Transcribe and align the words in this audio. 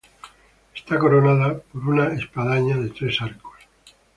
Está 0.77 0.97
coronada 0.97 1.59
per 1.59 1.79
una 1.91 2.07
espadaña 2.17 2.75
de 2.75 2.89
tres 2.89 3.21
arcos. 3.21 3.59